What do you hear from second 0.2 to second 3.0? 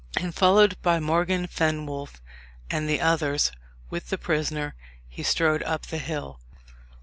followed by Morgan Fenwolf and the